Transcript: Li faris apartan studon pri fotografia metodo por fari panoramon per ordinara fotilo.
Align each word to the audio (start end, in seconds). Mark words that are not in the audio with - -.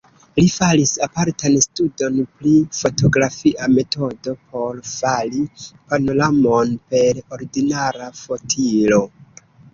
Li 0.37 0.43
faris 0.51 0.91
apartan 1.07 1.57
studon 1.65 2.17
pri 2.39 2.53
fotografia 2.77 3.67
metodo 3.75 4.33
por 4.55 4.81
fari 4.93 5.43
panoramon 5.93 6.75
per 6.97 7.23
ordinara 7.39 8.11
fotilo. 8.25 9.01